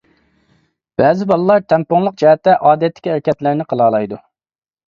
[1.01, 4.21] بەزى بالىلار تەڭپۇڭلۇق جەھەتتە ئادەتتىكى ھەرىكەتلەرنى قىلالايدۇ.